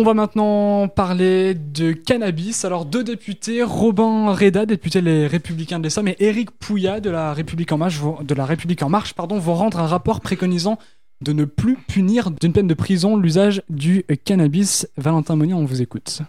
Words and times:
On 0.00 0.04
va 0.04 0.14
maintenant 0.14 0.86
parler 0.86 1.54
de 1.54 1.90
cannabis. 1.90 2.64
Alors 2.64 2.84
deux 2.84 3.02
députés, 3.02 3.64
Robin 3.64 4.32
Reda, 4.32 4.64
député 4.64 5.00
les 5.00 5.26
Républicains 5.26 5.80
de 5.80 5.82
l'Essonne, 5.82 6.06
et 6.06 6.14
Éric 6.20 6.52
Pouillat 6.52 7.00
de 7.00 7.10
la 7.10 7.32
République 7.32 7.72
en 7.72 7.78
Marche, 7.78 7.98
vont 7.98 9.54
rendre 9.54 9.80
un 9.80 9.88
rapport 9.88 10.20
préconisant 10.20 10.78
de 11.20 11.32
ne 11.32 11.44
plus 11.44 11.76
punir 11.76 12.30
d'une 12.30 12.52
peine 12.52 12.68
de 12.68 12.74
prison 12.74 13.16
l'usage 13.16 13.60
du 13.70 14.04
cannabis. 14.24 14.86
Valentin 14.96 15.34
Monnier, 15.34 15.54
on 15.54 15.64
vous 15.64 15.82
écoute. 15.82 16.20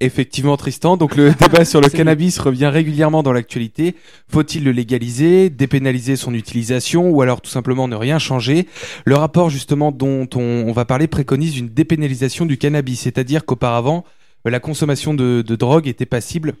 Effectivement, 0.00 0.56
Tristan. 0.58 0.96
Donc 0.96 1.16
le 1.16 1.32
débat 1.40 1.64
sur 1.64 1.80
le 1.80 1.88
cannabis 1.88 2.38
revient 2.38 2.66
régulièrement 2.66 3.22
dans 3.22 3.32
l'actualité. 3.32 3.94
Faut-il 4.28 4.64
le 4.64 4.72
légaliser, 4.72 5.48
dépénaliser 5.48 6.16
son 6.16 6.34
utilisation 6.34 7.08
ou 7.08 7.22
alors 7.22 7.40
tout 7.40 7.50
simplement 7.50 7.88
ne 7.88 7.96
rien 7.96 8.18
changer? 8.18 8.66
Le 9.04 9.14
rapport 9.14 9.48
justement 9.48 9.92
dont 9.92 10.28
on, 10.34 10.64
on 10.66 10.72
va 10.72 10.84
parler 10.84 11.06
préconise 11.06 11.56
une 11.56 11.68
dépénalisation 11.68 12.44
du 12.44 12.58
cannabis, 12.58 13.00
c'est-à-dire 13.00 13.46
qu'auparavant, 13.46 14.04
la 14.44 14.60
consommation 14.60 15.14
de, 15.14 15.42
de 15.42 15.56
drogue 15.56 15.88
était 15.88 16.06
passible 16.06 16.54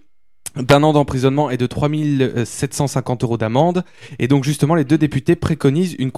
d'un 0.56 0.82
an 0.82 0.94
d'emprisonnement 0.94 1.50
et 1.50 1.58
de 1.58 1.66
3750 1.66 3.24
euros 3.24 3.36
d'amende. 3.36 3.84
Et 4.18 4.28
donc 4.28 4.44
justement, 4.44 4.74
les 4.74 4.84
deux 4.84 4.96
députés 4.96 5.36
préconisent 5.36 5.94
une, 5.98 6.10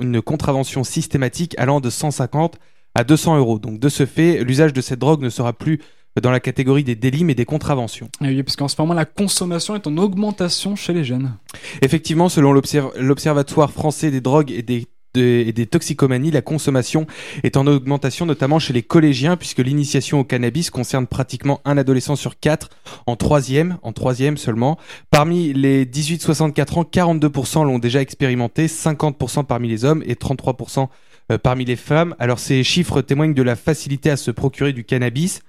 une 0.00 0.22
contravention 0.22 0.84
systématique 0.84 1.54
allant 1.58 1.80
de 1.80 1.90
150 1.90 2.58
à 2.94 3.04
200 3.04 3.38
euros. 3.38 3.58
Donc 3.58 3.78
de 3.78 3.88
ce 3.88 4.06
fait, 4.06 4.42
l'usage 4.44 4.72
de 4.72 4.80
cette 4.80 4.98
drogue 4.98 5.22
ne 5.22 5.28
sera 5.28 5.52
plus 5.52 5.80
dans 6.20 6.30
la 6.30 6.40
catégorie 6.40 6.84
des 6.84 6.94
délits 6.94 7.24
mais 7.24 7.34
des 7.34 7.44
contraventions. 7.46 8.08
Ah 8.20 8.26
oui, 8.26 8.42
parce 8.42 8.56
qu'en 8.56 8.68
ce 8.68 8.76
moment, 8.78 8.94
la 8.94 9.04
consommation 9.06 9.74
est 9.74 9.86
en 9.86 9.96
augmentation 9.96 10.76
chez 10.76 10.92
les 10.92 11.04
jeunes. 11.04 11.32
Effectivement, 11.80 12.28
selon 12.28 12.52
l'Observ- 12.52 12.92
l'Observatoire 12.98 13.70
français 13.72 14.10
des 14.10 14.20
drogues 14.20 14.50
et 14.50 14.62
des, 14.62 14.86
de- 15.14 15.20
et 15.46 15.52
des 15.52 15.66
toxicomanies, 15.66 16.30
la 16.30 16.42
consommation 16.42 17.06
est 17.42 17.56
en 17.56 17.66
augmentation 17.66 18.26
notamment 18.26 18.58
chez 18.58 18.72
les 18.72 18.82
collégiens 18.82 19.36
puisque 19.36 19.58
l'initiation 19.60 20.20
au 20.20 20.24
cannabis 20.24 20.70
concerne 20.70 21.06
pratiquement 21.06 21.60
un 21.64 21.76
adolescent 21.78 22.16
sur 22.16 22.38
quatre 22.38 22.68
en 23.06 23.16
troisième, 23.16 23.78
en 23.82 23.92
troisième 23.92 24.36
seulement. 24.36 24.78
Parmi 25.10 25.52
les 25.54 25.84
18-64 25.86 26.78
ans, 26.78 26.82
42% 26.84 27.64
l'ont 27.66 27.78
déjà 27.78 28.00
expérimenté, 28.02 28.66
50% 28.66 29.44
parmi 29.44 29.68
les 29.68 29.84
hommes 29.84 30.02
et 30.06 30.14
33% 30.14 30.88
euh, 31.30 31.38
parmi 31.38 31.64
les 31.64 31.76
femmes. 31.76 32.14
Alors 32.18 32.38
ces 32.38 32.62
chiffres 32.64 33.00
témoignent 33.02 33.34
de 33.34 33.42
la 33.42 33.56
facilité 33.56 34.10
à 34.10 34.16
se 34.16 34.30
procurer 34.30 34.72
du 34.72 34.84
cannabis. 34.84 35.40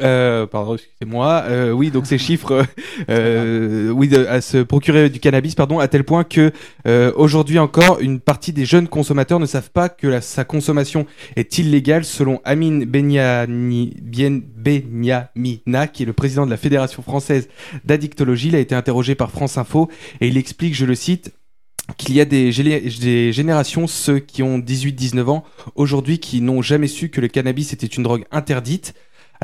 Euh, 0.00 0.46
pardon, 0.46 0.74
excusez-moi. 0.74 1.44
Euh, 1.46 1.70
oui, 1.70 1.90
donc 1.90 2.06
ces 2.06 2.18
chiffres, 2.26 2.64
euh, 3.08 3.90
oui, 3.90 4.08
de- 4.08 4.26
à 4.26 4.40
se 4.40 4.58
procurer 4.58 5.08
du 5.08 5.20
cannabis, 5.20 5.54
pardon, 5.54 5.78
à 5.78 5.86
tel 5.86 6.02
point 6.04 6.24
que 6.24 6.50
euh, 6.86 7.12
aujourd'hui 7.14 7.58
encore, 7.60 8.00
une 8.00 8.18
partie 8.18 8.52
des 8.52 8.64
jeunes 8.64 8.88
consommateurs 8.88 9.38
ne 9.38 9.46
savent 9.46 9.70
pas 9.70 9.88
que 9.88 10.08
la- 10.08 10.20
sa 10.20 10.44
consommation 10.44 11.06
est 11.36 11.58
illégale, 11.58 12.04
selon 12.04 12.40
Amin 12.44 12.84
Benyani, 12.86 13.94
Bien, 14.02 14.40
Benyamina, 14.56 15.86
qui 15.86 16.02
est 16.02 16.06
le 16.06 16.12
président 16.12 16.44
de 16.44 16.50
la 16.50 16.56
Fédération 16.56 17.02
française 17.02 17.48
d'addictologie. 17.84 18.48
Il 18.48 18.56
a 18.56 18.60
été 18.60 18.74
interrogé 18.74 19.14
par 19.14 19.30
France 19.30 19.58
Info 19.58 19.88
et 20.20 20.26
il 20.28 20.36
explique, 20.36 20.74
je 20.74 20.86
le 20.86 20.94
cite 20.96 21.32
qu'il 21.98 22.14
y 22.14 22.20
a 22.20 22.24
des 22.24 22.50
générations, 22.50 23.86
ceux 23.86 24.18
qui 24.18 24.42
ont 24.42 24.58
18-19 24.58 25.26
ans, 25.28 25.44
aujourd'hui, 25.74 26.18
qui 26.18 26.40
n'ont 26.40 26.62
jamais 26.62 26.86
su 26.88 27.10
que 27.10 27.20
le 27.20 27.28
cannabis 27.28 27.72
était 27.74 27.86
une 27.86 28.02
drogue 28.02 28.24
interdite. 28.32 28.94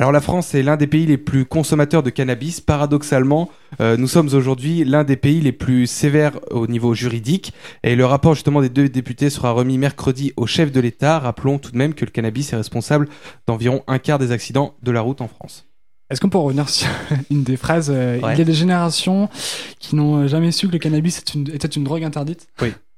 Alors 0.01 0.11
la 0.11 0.19
France 0.19 0.55
est 0.55 0.63
l'un 0.63 0.77
des 0.77 0.87
pays 0.87 1.05
les 1.05 1.19
plus 1.19 1.45
consommateurs 1.45 2.01
de 2.01 2.09
cannabis. 2.09 2.59
Paradoxalement, 2.59 3.51
euh, 3.81 3.97
nous 3.97 4.07
sommes 4.07 4.29
aujourd'hui 4.33 4.83
l'un 4.83 5.03
des 5.03 5.15
pays 5.15 5.41
les 5.41 5.51
plus 5.51 5.85
sévères 5.85 6.39
au 6.49 6.65
niveau 6.65 6.95
juridique. 6.95 7.53
Et 7.83 7.95
le 7.95 8.03
rapport 8.07 8.33
justement 8.33 8.61
des 8.61 8.69
deux 8.69 8.89
députés 8.89 9.29
sera 9.29 9.51
remis 9.51 9.77
mercredi 9.77 10.33
au 10.37 10.47
chef 10.47 10.71
de 10.71 10.79
l'État. 10.79 11.19
Rappelons 11.19 11.59
tout 11.59 11.69
de 11.69 11.77
même 11.77 11.93
que 11.93 12.03
le 12.03 12.09
cannabis 12.09 12.51
est 12.51 12.55
responsable 12.55 13.09
d'environ 13.45 13.83
un 13.85 13.99
quart 13.99 14.17
des 14.17 14.31
accidents 14.31 14.73
de 14.81 14.89
la 14.89 15.01
route 15.01 15.21
en 15.21 15.27
France. 15.27 15.67
Est-ce 16.09 16.19
qu'on 16.19 16.29
peut 16.29 16.39
revenir 16.39 16.67
sur 16.67 16.89
une 17.29 17.43
des 17.43 17.55
phrases 17.55 17.91
euh, 17.93 18.19
Ouais. 18.21 18.33
Il 18.33 18.39
y 18.39 18.41
a 18.41 18.45
des 18.45 18.55
générations 18.55 19.29
qui 19.77 19.95
n'ont 19.95 20.27
jamais 20.27 20.51
su 20.51 20.65
que 20.65 20.71
le 20.73 20.79
cannabis 20.79 21.19
est 21.19 21.35
une- 21.35 21.47
était 21.53 21.67
une 21.67 21.83
drogue 21.83 22.03
interdite 22.03 22.47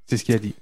C'est 0.06 0.16
ce 0.16 0.24
qu'il 0.24 0.36
a 0.36 0.40
dit. 0.40 0.54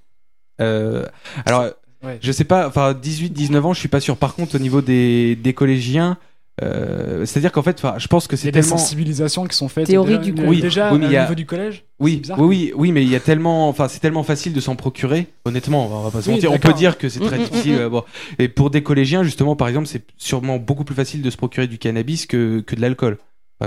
Euh, 0.59 1.05
alors, 1.45 1.67
Ouais. 2.03 2.17
je 2.19 2.31
sais 2.31 2.45
pas, 2.45 2.67
enfin 2.67 2.93
18-19 2.93 3.63
ans, 3.63 3.73
je 3.73 3.79
suis 3.79 3.87
pas 3.87 3.99
sûr. 3.99 4.17
Par 4.17 4.33
contre, 4.33 4.55
au 4.55 4.57
niveau 4.59 4.81
des, 4.81 5.35
des 5.35 5.53
collégiens, 5.53 6.17
euh, 6.61 7.25
c'est-à-dire 7.25 7.51
qu'en 7.51 7.61
fait, 7.63 7.77
enfin, 7.83 7.95
je 7.97 8.07
pense 8.07 8.27
que 8.27 8.35
Il 8.35 8.39
y 8.39 8.41
c'est 8.41 8.47
a 8.49 8.51
des 8.51 8.61
tellement... 8.61 8.77
sensibilisations 8.77 9.45
qui 9.45 9.55
sont 9.55 9.67
faites 9.67 9.87
Théorie 9.87 10.09
déjà, 10.19 10.21
du 10.21 10.33
coup. 10.33 10.41
euh, 10.41 10.47
Oui, 10.47 10.61
déjà 10.61 10.91
oui, 10.93 10.99
mais 10.99 11.07
y 11.07 11.15
au 11.15 11.19
a- 11.19 11.21
niveau 11.23 11.35
du 11.35 11.45
collège. 11.45 11.83
C'est 11.99 12.03
Oui, 12.05 12.15
bizarre. 12.17 12.39
oui, 12.39 12.47
oui, 12.47 12.73
oui, 12.75 12.91
mais 12.91 13.03
il 13.03 13.09
y 13.09 13.15
a 13.15 13.19
tellement, 13.19 13.69
enfin, 13.69 13.87
c'est 13.87 13.99
tellement 13.99 14.23
facile 14.23 14.53
de 14.53 14.59
s'en 14.59 14.75
procurer. 14.75 15.27
Honnêtement, 15.45 15.87
on 15.87 16.03
va 16.03 16.11
pas 16.11 16.21
se 16.21 16.27
Oui, 16.29 16.35
mentir. 16.35 16.51
On 16.51 16.57
peut 16.59 16.73
dire 16.73 16.97
que 16.97 17.09
c'est 17.09 17.19
très 17.19 17.37
Mm, 17.37 17.41
mm, 17.41 17.45
difficile. 17.45 17.73
mm, 17.73 17.77
mm. 17.77 17.81
euh, 17.81 17.89
bon. 17.89 18.03
Et 18.39 18.47
pour 18.47 18.69
des 18.69 18.83
collégiens, 18.83 19.23
justement, 19.23 19.55
par 19.55 19.67
exemple, 19.67 19.87
c'est 19.87 20.03
sûrement 20.17 20.57
beaucoup 20.57 20.83
plus 20.83 20.95
facile 20.95 21.21
de 21.21 21.29
se 21.29 21.37
procurer 21.37 21.67
du 21.67 21.77
cannabis 21.77 22.25
que, 22.25 22.61
que 22.61 22.75
de 22.75 22.81
l'alcool. 22.81 23.17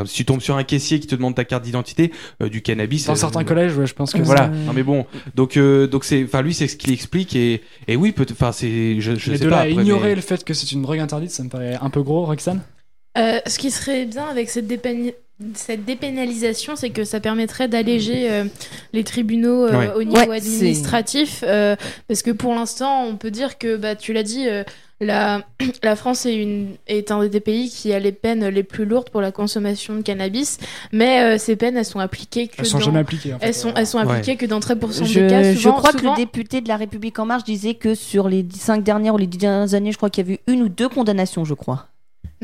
Si 0.07 0.15
tu 0.17 0.25
tombes 0.25 0.41
sur 0.41 0.57
un 0.57 0.65
caissier 0.65 0.99
qui 0.99 1.07
te 1.07 1.15
demande 1.15 1.37
ta 1.37 1.45
carte 1.45 1.63
d'identité, 1.63 2.11
euh, 2.43 2.49
du 2.49 2.63
cannabis. 2.63 3.07
Dans 3.07 3.13
euh, 3.13 3.15
certains 3.15 3.45
collèges, 3.45 3.79
ouais, 3.79 3.87
je 3.87 3.95
pense 3.95 4.13
que 4.13 4.21
Voilà. 4.23 4.49
Non, 4.49 4.73
mais 4.73 4.83
bon, 4.83 5.07
donc, 5.37 5.57
euh, 5.57 5.87
donc 5.87 6.03
c'est, 6.05 6.25
enfin, 6.25 6.43
lui, 6.43 6.53
c'est 6.53 6.67
ce 6.67 6.75
qu'il 6.77 6.93
explique 6.93 7.37
et, 7.37 7.63
et 7.87 7.95
oui, 7.95 8.11
peut, 8.11 8.27
enfin, 8.33 8.51
c'est, 8.51 9.01
je, 9.01 9.15
je 9.15 9.31
Mais 9.31 9.37
sais 9.39 9.45
de 9.45 9.49
pas. 9.51 9.55
là 9.55 9.61
après, 9.71 9.73
ignorer 9.85 10.09
mais- 10.09 10.15
le 10.17 10.21
fait 10.21 10.43
que 10.43 10.53
c'est 10.53 10.73
une 10.73 10.83
drogue 10.83 10.99
interdite, 10.99 11.31
ça 11.31 11.45
me 11.45 11.49
paraît 11.49 11.79
un 11.81 11.91
peu 11.91 12.03
gros, 12.03 12.25
Roxane? 12.25 12.61
Euh, 13.17 13.39
ce 13.47 13.59
qui 13.59 13.71
serait 13.71 14.07
bien 14.07 14.25
avec 14.27 14.51
cette, 14.51 14.67
dépénalisation, 15.85 16.77
c'est 16.77 16.91
que 16.91 17.05
ça 17.05 17.21
permettrait 17.21 17.69
d'alléger 17.69 18.31
euh, 18.31 18.45
les 18.93 19.05
tribunaux 19.05 19.67
euh, 19.67 19.79
Ouais. 19.79 19.91
au 19.95 20.03
niveau 20.03 20.17
Ouais, 20.31 20.37
administratif. 20.37 21.45
euh, 21.47 21.77
parce 22.09 22.23
que 22.23 22.31
pour 22.31 22.55
l'instant, 22.55 23.05
on 23.05 23.17
peut 23.17 23.31
dire 23.31 23.59
que, 23.59 23.77
bah, 23.77 23.95
tu 23.97 24.13
l'as 24.13 24.23
dit, 24.23 24.49
euh, 24.49 24.65
la, 25.01 25.43
la 25.83 25.97
France 25.97 26.25
est, 26.27 26.37
une, 26.37 26.71
est 26.87 27.11
un 27.11 27.27
des 27.27 27.41
pays 27.41 27.69
qui 27.69 27.93
a 27.93 27.99
les 27.99 28.13
peines 28.13 28.47
les 28.49 28.63
plus 28.63 28.85
lourdes 28.85 29.11
pour 29.11 29.21
la 29.21 29.33
consommation 29.33 29.95
de 29.97 30.03
cannabis. 30.03 30.59
Mais 30.93 31.21
euh, 31.23 31.39
ces 31.39 31.57
peines, 31.57 31.77
elles 31.77 31.85
sont 31.85 32.01
appliquées 32.01 32.49
que 32.49 32.55
Elles 32.59 32.67
sont 32.67 32.79
dans... 32.79 32.85
jamais 32.85 33.01
appliquées. 33.01 33.35
en 33.35 33.39
fait. 33.39 33.47
Elles 33.47 33.55
sont, 33.55 33.73
elles 33.75 33.87
sont 33.87 33.99
appliquées 33.99 34.37
que 34.37 34.47
dans 34.47 34.61
très 34.61 34.77
pourcent 34.77 35.05
Je, 35.05 35.21
des 35.21 35.27
cas. 35.29 35.53
je 35.53 35.59
Souvent, 35.59 35.75
crois 35.77 35.93
que 35.93 36.05
le 36.05 36.17
député 36.17 36.61
de 36.61 36.69
la 36.69 36.77
République 36.77 37.19
en 37.19 37.27
marche 37.27 37.45
disait 37.45 37.75
que 37.75 37.95
sur 37.95 38.29
les 38.29 38.45
cinq 38.57 38.83
dernières 38.85 39.15
ou 39.15 39.19
les 39.19 39.27
dix 39.27 39.39
dernières 39.39 39.75
années, 39.75 39.93
je 39.93 39.97
crois 39.97 40.11
qu'il 40.11 40.25
y 40.25 40.31
avait 40.31 40.41
eu 40.49 40.53
une 40.53 40.63
ou 40.63 40.69
deux 40.69 40.89
condamnations, 40.89 41.45
je 41.45 41.55
crois. 41.55 41.87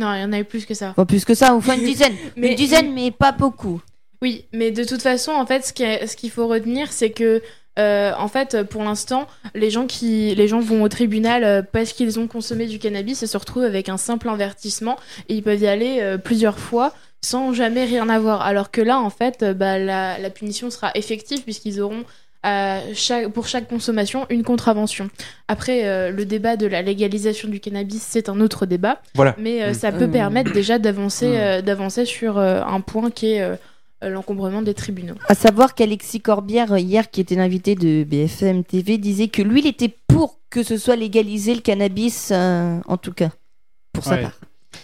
Non, 0.01 0.15
il 0.15 0.21
y 0.23 0.25
en 0.25 0.33
a 0.33 0.39
eu 0.41 0.45
plus 0.45 0.65
que 0.67 0.75
ça. 0.75 0.91
Enfin, 0.91 1.05
plus 1.05 1.25
que 1.25 1.35
ça, 1.35 1.55
enfin 1.55 1.75
une 1.77 1.85
dizaine. 1.93 2.15
Mais- 2.37 2.49
une 2.51 2.55
dizaine, 2.57 2.93
mais 2.95 3.11
pas 3.11 3.33
beaucoup. 3.33 3.81
Oui, 4.23 4.45
mais 4.53 4.71
de 4.71 4.85
toute 4.85 5.03
façon, 5.03 5.33
en 5.33 5.47
fait, 5.47 5.65
ce 5.65 6.17
qu'il 6.17 6.31
faut 6.31 6.47
retenir, 6.47 6.93
c'est 6.93 7.11
que, 7.11 7.41
euh, 7.79 8.13
en 8.19 8.29
fait, 8.29 8.65
pour 8.65 8.83
l'instant, 8.83 9.27
les 9.55 9.71
gens 9.71 9.87
qui, 9.87 10.35
les 10.35 10.49
gens 10.49 10.61
vont 10.61 10.83
au 10.83 10.89
tribunal 10.89 11.45
euh, 11.45 11.63
parce 11.63 11.93
qu'ils 11.95 12.19
ont 12.19 12.27
consommé 12.27 12.67
du 12.67 12.79
cannabis 12.79 13.23
et 13.23 13.27
se 13.27 13.37
retrouvent 13.39 13.65
avec 13.65 13.89
un 13.89 13.97
simple 13.97 14.29
avertissement 14.29 14.97
et 15.29 15.35
ils 15.37 15.43
peuvent 15.43 15.61
y 15.61 15.67
aller 15.67 15.99
euh, 16.01 16.19
plusieurs 16.19 16.59
fois 16.59 16.93
sans 17.23 17.53
jamais 17.55 17.85
rien 17.85 18.09
avoir. 18.11 18.43
Alors 18.43 18.71
que 18.71 18.81
là, 18.83 18.99
en 19.01 19.11
fait, 19.11 19.45
bah, 19.45 19.79
la, 19.79 20.19
la 20.19 20.31
punition 20.31 20.71
sera 20.71 20.91
effective 20.95 21.43
puisqu'ils 21.43 21.81
auront 21.81 22.05
chaque, 22.45 23.29
pour 23.29 23.47
chaque 23.47 23.69
consommation 23.69 24.27
une 24.31 24.43
contravention. 24.43 25.11
Après, 25.49 25.87
euh, 25.87 26.11
le 26.11 26.25
débat 26.25 26.57
de 26.57 26.67
la 26.67 26.83
légalisation 26.83 27.49
du 27.49 27.61
cannabis, 27.61 28.03
c'est 28.03 28.29
un 28.29 28.41
autre 28.41 28.67
débat, 28.67 29.03
Voilà. 29.15 29.35
mais 29.39 29.63
euh, 29.63 29.71
Mm. 29.71 29.75
ça 29.75 29.93
peut 29.93 30.07
Mm. 30.07 30.13
permettre 30.13 30.53
déjà 30.53 30.79
d'avancer, 30.79 31.29
Mm. 31.29 31.35
euh, 31.35 31.63
d'avancer 31.63 32.05
sur 32.05 32.39
euh, 32.39 32.63
un 32.63 32.81
point 32.81 33.11
qui 33.11 33.33
est 33.33 33.59
l'encombrement 34.03 34.63
des 34.63 34.73
tribunaux. 34.73 35.15
À 35.29 35.35
savoir 35.35 35.75
qu'Alexis 35.75 36.21
Corbière, 36.23 36.79
hier, 36.79 37.11
qui 37.11 37.21
était 37.21 37.35
l'invité 37.35 37.75
de 37.75 38.05
BFM 38.05 38.65
TV, 38.65 38.97
disait 38.97 39.29
que 39.29 39.43
lui, 39.43 39.61
il 39.61 39.67
était 39.67 39.95
pour 40.09 40.39
que 40.49 40.63
ce 40.63 40.79
soit 40.79 40.97
légalisé 40.97 41.55
le 41.55 41.61
cannabis, 41.61 42.31
euh, 42.33 42.79
en 42.87 42.97
tout 42.97 43.13
cas, 43.13 43.29
pour 43.93 44.03
sa 44.05 44.13
Ouais. 44.15 44.23
part. 44.23 44.41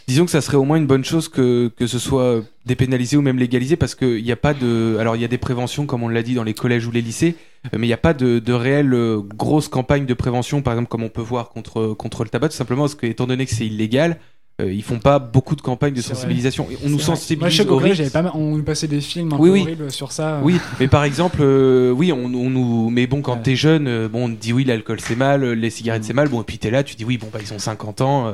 Disons 0.09 0.25
que 0.25 0.31
ça 0.31 0.41
serait 0.41 0.57
au 0.57 0.63
moins 0.65 0.77
une 0.77 0.87
bonne 0.87 1.05
chose 1.05 1.29
que, 1.29 1.69
que 1.77 1.89
ce 1.89 1.99
soit 1.99 2.41
dépénalisé 2.65 3.17
ou 3.17 3.23
même 3.23 3.39
légalisé 3.39 3.75
parce 3.75 3.97
qu'il 3.97 4.23
n'y 4.23 4.31
a 4.31 4.37
pas 4.37 4.55
de. 4.55 4.97
Alors 5.01 5.17
il 5.17 5.23
y 5.23 5.25
a 5.25 5.29
des 5.29 5.39
préventions, 5.39 5.85
comme 5.85 6.05
on 6.05 6.09
l'a 6.09 6.23
dit, 6.23 6.35
dans 6.35 6.45
les 6.45 6.55
collèges 6.55 6.87
ou 6.87 6.93
les 6.93 7.03
lycées, 7.03 7.35
euh, 7.67 7.71
mais 7.79 7.87
il 7.87 7.91
n'y 7.91 7.95
a 7.95 7.97
pas 7.99 8.15
de, 8.15 8.39
de 8.39 8.53
réelle 8.53 8.95
euh, 8.95 9.19
grosse 9.21 9.67
campagne 9.67 10.07
de 10.07 10.15
prévention, 10.15 10.63
par 10.63 10.75
exemple, 10.75 10.89
comme 10.91 11.03
on 11.03 11.09
peut 11.09 11.23
voir 11.23 11.49
contre, 11.49 11.89
contre 11.95 12.23
le 12.23 12.31
tabac, 12.31 12.51
tout 12.51 12.55
simplement 12.57 12.83
parce 12.83 12.95
que, 12.95 13.07
étant 13.07 13.27
donné 13.27 13.47
que 13.47 13.53
c'est 13.53 13.67
illégal, 13.67 14.19
euh, 14.63 14.73
ils 14.73 14.85
font 14.85 15.01
pas 15.01 15.19
beaucoup 15.19 15.57
de 15.57 15.61
campagnes 15.61 15.93
de 15.95 16.01
sensibilisation. 16.01 16.69
Et 16.71 16.79
On 16.85 16.89
nous 16.89 16.97
vrai. 16.99 17.05
Sensibilise 17.05 17.61
au 17.63 17.65
collège, 17.79 18.09
pas 18.13 18.23
mal- 18.23 18.33
on 18.37 18.57
nous 18.57 18.63
passait 18.63 18.87
des 18.87 19.01
films 19.01 19.33
un 19.33 19.39
Oui, 19.39 19.49
peu 19.49 19.55
oui. 19.55 19.61
horribles 19.63 19.91
sur 19.91 20.13
ça. 20.13 20.41
Oui, 20.45 20.59
mais 20.79 20.87
par 20.87 21.03
exemple, 21.03 21.39
euh, 21.41 21.91
oui, 21.91 22.13
on, 22.13 22.27
on 22.27 22.49
nous. 22.49 22.91
Mais 22.91 23.09
bon, 23.09 23.23
quand 23.23 23.35
Ouais. 23.35 23.43
t'es 23.43 23.57
jeune, 23.57 23.89
euh, 23.89 24.09
bon, 24.09 24.27
on 24.27 24.29
te 24.29 24.41
dit 24.41 24.53
oui, 24.53 24.63
l'alcool 24.65 25.01
c'est 25.01 25.17
mal, 25.17 25.43
euh, 25.43 25.55
les 25.57 25.69
cigarettes 25.69 26.03
Mm. 26.03 26.07
c'est 26.07 26.13
mal, 26.15 26.29
bon, 26.29 26.43
et 26.43 26.45
puis 26.45 26.59
t'es 26.59 26.71
là, 26.71 26.85
tu 26.85 26.95
dis 26.95 27.05
oui, 27.05 27.19
bon, 27.19 27.27
bah 27.33 27.41
ils 27.43 27.53
ont 27.53 27.59
50 27.59 28.01
ans, 28.03 28.29
euh, 28.29 28.33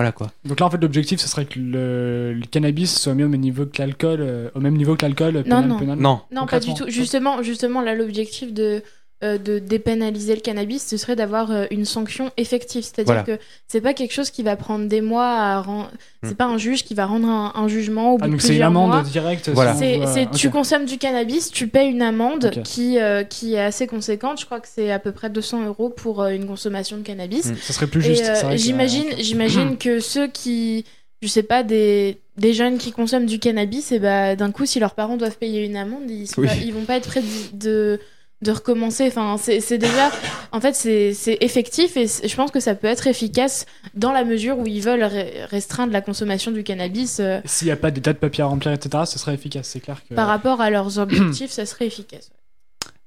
voilà 0.00 0.12
quoi. 0.12 0.30
Donc 0.46 0.60
là, 0.60 0.66
en 0.66 0.70
fait, 0.70 0.78
l'objectif, 0.80 1.20
ce 1.20 1.28
serait 1.28 1.44
que 1.44 1.58
le, 1.58 2.32
le 2.32 2.46
cannabis 2.46 2.98
soit 2.98 3.12
mis 3.14 3.22
au 3.22 3.28
même 3.28 3.40
niveau 3.42 3.66
que 3.66 3.82
l'alcool, 3.82 4.20
euh, 4.22 4.48
au 4.54 4.60
même 4.60 4.74
niveau 4.76 4.96
que 4.96 5.02
l'alcool. 5.04 5.42
pénal- 5.42 5.66
non. 5.68 5.78
pénal. 5.78 5.98
Non, 5.98 6.20
Non, 6.32 6.46
pas 6.46 6.58
du 6.60 6.72
tout. 6.72 6.84
Justement, 6.88 7.42
justement 7.42 7.82
là, 7.82 7.94
l'objectif 7.94 8.54
de, 8.54 8.82
euh, 9.22 9.36
de 9.36 9.58
dépénaliser 9.58 10.34
le 10.34 10.40
cannabis, 10.40 10.86
ce 10.86 10.96
serait 10.96 11.14
d'avoir 11.14 11.50
euh, 11.50 11.66
une 11.70 11.84
sanction 11.84 12.30
effective. 12.38 12.82
C'est-à-dire 12.82 13.22
Voilà. 13.22 13.22
que 13.22 13.42
c'est 13.68 13.82
pas 13.82 13.92
quelque 13.92 14.12
chose 14.14 14.30
qui 14.30 14.42
va 14.42 14.56
prendre 14.56 14.86
des 14.86 15.02
mois 15.02 15.28
à 15.28 15.60
rendre. 15.60 15.90
C'est 16.22 16.30
Hmm. 16.30 16.34
pas 16.36 16.44
un 16.46 16.56
juge 16.58 16.84
qui 16.84 16.94
va 16.94 17.04
rendre 17.06 17.28
un, 17.28 17.52
un 17.54 17.68
jugement 17.68 18.14
au 18.14 18.16
bout 18.18 18.24
Ah, 18.24 18.26
de 18.28 18.32
donc 18.32 18.40
c'est 18.40 18.48
une 18.48 18.52
plusieurs 18.54 18.66
amende 18.68 18.88
mois. 18.90 19.02
directe. 19.02 19.50
Voilà. 19.50 19.74
C'est, 19.74 20.00
c'est- 20.06 20.24
ok. 20.26 20.32
tu 20.36 20.48
consommes 20.50 20.86
du 20.86 20.96
cannabis, 20.98 21.50
tu 21.50 21.66
payes 21.66 21.90
une 21.90 22.00
amende 22.02 22.50
qui, 22.64 22.98
euh, 22.98 23.22
qui 23.24 23.54
est 23.54 23.60
assez 23.62 23.86
conséquente. 23.86 24.40
Je 24.40 24.46
crois 24.46 24.60
que 24.60 24.68
c'est 24.70 24.90
à 24.90 24.98
peu 24.98 25.12
près 25.12 25.28
200 25.28 25.66
euros 25.66 25.90
pour 25.90 26.22
euh, 26.22 26.30
une 26.30 26.46
consommation 26.46 26.96
de 26.96 27.02
cannabis. 27.02 27.46
Mm. 27.46 27.56
Ça 27.56 27.72
serait 27.74 27.86
plus 27.88 28.00
juste. 28.02 28.22
euh, 28.24 28.34
c'est 28.34 28.44
vrai 28.44 28.56
que- 28.56 28.62
j'imagine, 28.62 29.06
j'imagine 29.18 29.76
que 29.78 30.00
ceux 30.00 30.28
qui, 30.28 30.84
je 31.20 31.28
sais 31.28 31.42
pas, 31.42 31.62
des, 31.62 32.16
des 32.38 32.54
jeunes 32.54 32.78
qui 32.78 32.90
consomment 32.92 33.26
du 33.26 33.38
cannabis, 33.38 33.92
et 33.92 33.98
bah, 33.98 34.34
d'un 34.34 34.50
coup, 34.50 34.64
si 34.64 34.80
leurs 34.80 34.94
parents 34.94 35.18
doivent 35.18 35.36
payer 35.36 35.64
une 35.66 35.76
amende, 35.76 36.08
ils, 36.10 36.26
Oui. 36.38 36.46
pas- 36.46 36.54
ils 36.56 36.72
vont 36.72 36.84
pas 36.84 36.96
être 36.96 37.06
prêts 37.08 37.22
de, 37.22 37.58
de, 37.58 38.00
de 38.42 38.52
recommencer. 38.52 39.06
Enfin, 39.08 39.36
c'est 39.38 39.60
c'est 39.60 39.78
déjà, 39.78 40.10
en 40.52 40.60
fait, 40.60 40.74
c'est 40.74 41.12
c'est 41.14 41.38
effectif 41.40 41.96
et 41.96 42.06
je 42.06 42.34
pense 42.36 42.50
que 42.50 42.60
ça 42.60 42.74
peut 42.74 42.86
être 42.86 43.06
efficace 43.06 43.66
dans 43.94 44.12
la 44.12 44.24
mesure 44.24 44.58
où 44.58 44.66
ils 44.66 44.80
veulent 44.82 45.02
re- 45.02 45.44
restreindre 45.50 45.92
la 45.92 46.00
consommation 46.00 46.50
du 46.50 46.62
cannabis. 46.64 47.18
euh, 47.20 47.40
S'il 47.44 47.66
n'y 47.66 47.72
a 47.72 47.76
pas 47.76 47.90
d'état 47.90 48.12
de 48.12 48.18
papier 48.18 48.42
à 48.42 48.46
remplir, 48.46 48.72
etc., 48.72 49.04
ce 49.06 49.18
serait 49.18 49.34
efficace. 49.34 49.68
C'est 49.68 49.80
clair 49.80 50.00
que. 50.08 50.14
Par 50.14 50.26
rapport 50.28 50.60
à 50.60 50.70
leurs 50.70 50.98
objectifs, 50.98 51.50
ça 51.50 51.66
serait 51.66 51.86
efficace. 51.86 52.30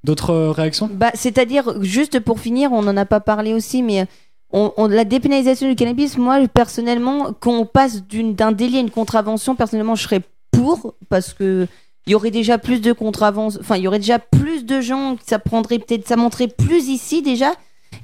D'autres 0.04 0.32
euh, 0.32 0.52
réactions? 0.52 0.90
Bah, 0.92 1.12
c'est-à-dire, 1.14 1.82
juste 1.82 2.20
pour 2.20 2.40
finir, 2.40 2.72
on 2.74 2.82
n'en 2.82 2.98
a 2.98 3.06
pas 3.06 3.22
parlé 3.22 3.54
aussi, 3.54 3.82
mais 3.82 4.06
on, 4.52 4.72
on- 4.78 4.88
la 4.88 5.06
dépénalisation 5.06 5.68
du 5.68 5.76
cannabis, 5.76 6.18
moi, 6.18 6.46
personnellement, 6.48 7.34
qu'on 7.34 7.66
passe 7.66 8.04
d'un 8.08 8.52
délit 8.52 8.78
à 8.78 8.82
une 8.82 8.92
contravention, 8.92 9.56
personnellement, 9.56 9.96
je 9.96 10.04
serais 10.04 10.22
pour, 10.52 10.94
parce 11.10 11.34
que 11.34 11.68
il 12.06 12.12
y 12.12 12.16
aurait 12.16 12.32
déjà 12.32 12.58
plus 12.58 12.82
de 12.82 12.92
contraventions, 12.94 13.60
enfin, 13.62 13.78
il 13.78 13.84
y 13.84 13.88
aurait 13.88 14.00
déjà 14.00 14.20
plus 14.20 14.66
de 14.66 14.82
gens, 14.82 15.16
ça 15.26 15.40
prendrait 15.40 15.80
peut-être, 15.80 16.08
ça 16.08 16.16
monterait 16.16 16.48
plus 16.50 16.90
ici 16.90 17.22
déjà. 17.22 17.54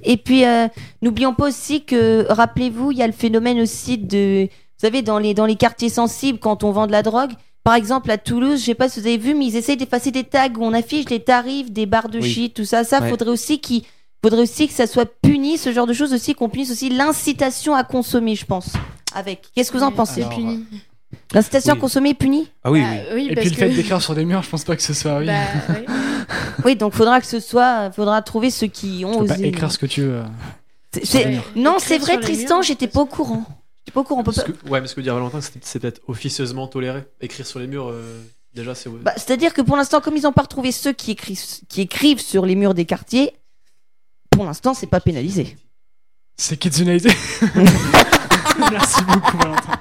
Et 0.04 0.18
puis, 0.18 0.46
euh, 0.46 0.68
n'oublions 1.02 1.34
pas 1.34 1.48
aussi 1.48 1.84
que, 1.84 2.26
rappelez-vous, 2.30 2.92
il 2.92 2.98
y 3.00 3.04
a 3.04 3.08
le 3.08 3.14
phénomène 3.14 3.60
aussi 3.60 3.98
de, 3.98 4.44
vous 4.46 4.50
savez, 4.86 5.02
dans 5.02 5.20
les, 5.20 5.34
dans 5.34 5.46
les 5.46 5.56
quartiers 5.56 5.90
sensibles, 5.90 6.40
quand 6.40 6.64
on 6.64 6.72
vend 6.72 6.88
de 6.88 6.92
la 6.92 7.04
drogue, 7.04 7.32
par 7.64 7.74
exemple, 7.76 8.10
à 8.10 8.18
Toulouse, 8.18 8.62
je 8.62 8.66
sais 8.66 8.74
pas 8.76 8.88
si 8.88 9.02
vous 9.02 9.08
avez 9.08 9.18
vu, 9.18 9.34
mais 9.36 9.46
ils 9.48 9.56
essayent 9.58 9.76
d'effacer 9.78 10.12
des 10.12 10.24
tags 10.24 10.48
où 10.58 10.64
on 10.64 10.74
affiche 10.74 11.10
les 11.10 11.20
tarifs 11.20 11.72
des 11.72 11.86
barres 11.86 12.08
de 12.10 12.20
Oui. 12.20 12.32
shit, 12.32 12.54
tout 12.54 12.64
ça. 12.66 12.84
Ça, 12.86 13.02
Ouais. 13.02 13.10
faudrait 13.10 13.30
aussi 13.32 13.60
qu'il 13.60 13.84
faudrait 14.24 14.44
aussi 14.44 14.68
que 14.68 14.74
ça 14.74 14.88
soit 14.88 15.12
puni, 15.22 15.58
ce 15.58 15.74
genre 15.74 15.86
de 15.88 15.94
choses 15.94 16.14
aussi, 16.14 16.34
qu'on 16.36 16.48
punisse 16.50 16.72
aussi 16.72 16.90
l'incitation 16.90 17.76
à 17.76 17.84
consommer, 17.84 18.36
je 18.36 18.46
pense. 18.46 18.70
Avec. 19.14 19.42
Qu'est-ce 19.56 19.72
que 19.72 19.78
vous 19.78 19.84
en 19.84 19.92
pensez? 19.92 20.22
Alors, 20.22 20.34
C'est 20.34 20.40
puni. 20.40 20.66
L'incitation 21.34 21.74
oui. 21.74 21.78
à 21.78 21.82
consommer 21.82 22.10
est 22.10 22.14
punie 22.16 22.52
Ah 22.64 22.72
oui, 22.72 22.82
Bah, 22.82 22.88
oui. 22.92 23.14
oui, 23.14 23.28
Et 23.32 23.36
parce 23.36 23.48
puis 23.48 23.56
le 23.56 23.60
fait 23.70 23.70
d'écrire 23.76 24.02
sur 24.02 24.16
des 24.16 24.26
murs, 24.26 24.42
je 24.44 24.50
pense 24.50 24.64
pas 24.64 24.76
que 24.76 24.82
ce 24.82 24.94
soit. 24.94 25.20
Oui. 25.20 25.26
Bah. 25.28 25.34
Oui, 26.66 26.76
donc 26.76 26.94
faudra 26.94 27.22
que 27.22 27.26
ce 27.26 27.40
soit, 27.40 27.90
faudra 27.92 28.22
trouver 28.22 28.52
ceux 28.52 28.68
qui 28.68 29.04
ont 29.06 29.14
tu 29.14 29.20
peux 29.20 29.26
pas 29.28 29.34
osé. 29.36 29.48
écrire 29.48 29.72
ce 29.72 29.78
que 29.78 29.86
tu 29.86 30.02
veux. 30.02 30.22
Murs. 30.94 31.44
Non, 31.56 31.78
Écrire 31.78 31.80
c'est 31.80 31.98
vrai, 31.98 32.20
Tristan, 32.20 32.62
j'étais 32.62 32.88
pas 32.88 33.00
au 33.02 33.06
courant. 33.06 33.46
J'étais 33.80 33.92
pas 33.94 34.02
au 34.02 34.04
courant. 34.04 34.24
peut 34.24 34.32
que, 34.34 34.70
ouais, 34.70 34.82
mais 34.82 34.88
ce 34.88 34.94
que 34.96 35.02
dit 35.02 35.08
Valentin, 35.08 35.40
c'est 35.42 35.54
c'est 35.64 35.80
peut-être 35.80 36.02
officieusement 36.08 36.68
toléré. 36.68 37.04
Écrire 37.22 37.46
sur 37.48 37.60
les 37.60 37.68
murs, 37.68 37.88
euh, 37.90 38.22
déjà, 38.54 38.76
c'est. 38.76 38.90
Bah, 38.90 39.14
C'est-à-dire 39.16 39.54
que 39.54 39.62
pour 39.62 39.78
l'instant, 39.78 40.02
comme 40.02 40.18
ils 40.18 40.24
n'ont 40.24 40.34
pas 40.34 40.42
retrouvé 40.44 40.72
ceux 40.72 40.92
qui 40.92 41.12
écrivent, 41.12 41.40
qui 41.70 41.82
écrivent 41.82 42.20
sur 42.22 42.46
les 42.46 42.56
murs 42.56 42.74
des 42.74 42.86
quartiers, 42.86 43.34
pour 44.32 44.46
l'instant, 44.46 44.74
c'est 44.74 44.88
pas 44.88 45.00
pénalisé. 45.00 45.56
C'est 46.38 46.58
Kitsune 46.58 46.88
Merci 48.72 49.04
beaucoup, 49.06 49.38
Valentin. 49.38 49.80